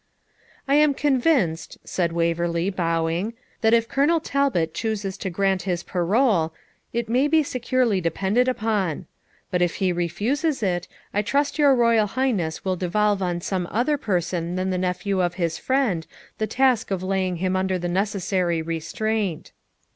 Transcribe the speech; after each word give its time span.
'I 0.67 0.73
am 0.73 0.93
convinced,' 0.95 1.77
said 1.83 2.11
Waverley, 2.11 2.71
bowing, 2.71 3.35
'that 3.61 3.75
if 3.75 3.87
Colonel 3.87 4.19
Talbot 4.19 4.73
chooses 4.73 5.15
to 5.19 5.29
grant 5.29 5.61
his 5.61 5.83
parole, 5.83 6.55
it 6.91 7.07
may 7.07 7.27
be 7.27 7.43
securely 7.43 8.01
depended 8.01 8.47
upon; 8.47 9.05
but 9.51 9.61
if 9.61 9.75
he 9.75 9.93
refuses 9.93 10.63
it, 10.63 10.87
I 11.13 11.21
trust 11.21 11.59
your 11.59 11.75
Royal 11.75 12.07
Highness 12.07 12.65
will 12.65 12.75
devolve 12.77 13.21
on 13.21 13.41
some 13.41 13.67
other 13.69 13.95
person 13.95 14.55
than 14.55 14.71
the 14.71 14.79
nephew 14.79 15.21
of 15.21 15.35
his 15.35 15.59
friend 15.59 16.07
the 16.39 16.47
task 16.47 16.89
of 16.89 17.03
laying 17.03 17.35
him 17.35 17.55
under 17.55 17.77
the 17.77 17.87
necessary 17.87 18.59
restraint.' 18.63 19.51